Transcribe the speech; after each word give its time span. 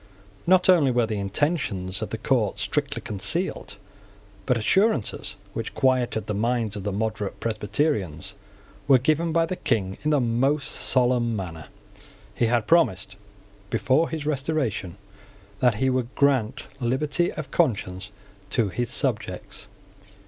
Not 0.47 0.67
only 0.67 0.89
were 0.89 1.05
the 1.05 1.19
intentions 1.19 2.01
of 2.01 2.09
the 2.09 2.17
court 2.17 2.57
strictly 2.57 3.03
concealed, 3.03 3.77
but 4.47 4.57
assurances 4.57 5.35
which 5.53 5.75
quieted 5.75 6.25
the 6.25 6.33
minds 6.33 6.75
of 6.75 6.83
the 6.83 6.91
moderate 6.91 7.39
Presbyterians 7.39 8.33
were 8.87 8.97
given 8.97 9.31
by 9.31 9.45
the 9.45 9.57
King 9.57 9.99
in 10.01 10.09
the 10.09 10.19
most 10.19 10.69
solemn 10.71 11.35
manner. 11.35 11.67
He 12.33 12.47
had 12.47 12.65
promised, 12.65 13.15
before 13.69 14.09
his 14.09 14.25
restoration, 14.25 14.97
that 15.59 15.75
he 15.75 15.91
would 15.91 16.15
grant 16.15 16.63
liberty 16.79 17.31
of 17.33 17.51
conscience 17.51 18.09
to 18.49 18.69
his 18.69 18.89
subjects. 18.89 19.67